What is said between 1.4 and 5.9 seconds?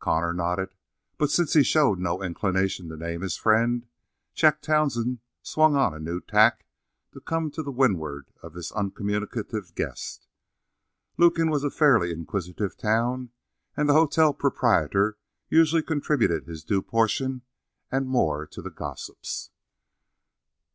he showed no inclination to name his friend, Jack Townsend swung